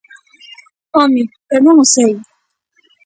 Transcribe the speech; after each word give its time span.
¡Home!, 0.97 1.21
eu 1.55 1.59
non 1.65 1.75
o 1.83 1.85
sei. 1.95 2.13